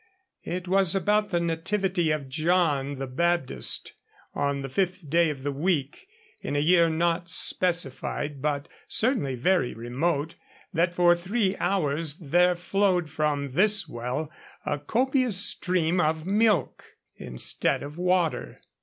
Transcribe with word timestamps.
It 0.45 0.67
was 0.67 0.95
about 0.95 1.29
the 1.29 1.39
nativity 1.39 2.09
of 2.09 2.27
John 2.27 2.95
the 2.97 3.05
Baptist, 3.05 3.93
on 4.33 4.63
the 4.63 4.67
fifth 4.69 5.07
day 5.11 5.29
of 5.29 5.43
the 5.43 5.51
week, 5.51 6.07
in 6.41 6.55
a 6.55 6.59
year 6.59 6.89
not 6.89 7.29
specified, 7.29 8.41
but 8.41 8.67
certainly 8.87 9.35
very 9.35 9.75
remote, 9.75 10.33
that 10.73 10.95
for 10.95 11.15
three 11.15 11.55
hours 11.57 12.17
there 12.17 12.55
flowed 12.55 13.11
from 13.11 13.51
this 13.51 13.87
well 13.87 14.31
a 14.65 14.79
copious 14.79 15.37
stream 15.37 15.99
of 16.01 16.25
milk 16.25 16.83
instead 17.19 17.83
of 17.83 17.99
water. 17.99 18.59